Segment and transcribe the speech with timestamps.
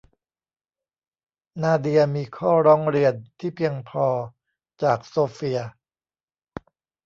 [1.61, 4.05] นาเดียมีข้อร้องเรียนที่เพียงพอ
[4.83, 5.59] จากโซเฟีย